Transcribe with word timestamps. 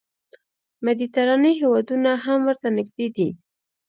مدیترانې 0.85 1.51
هېوادونه 1.61 2.11
هم 2.25 2.39
ورته 2.47 2.67
نږدې 2.77 3.07
دي. 3.15 3.29